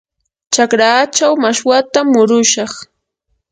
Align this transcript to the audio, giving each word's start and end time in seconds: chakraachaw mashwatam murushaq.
chakraachaw 0.53 1.33
mashwatam 1.43 2.05
murushaq. 2.13 2.73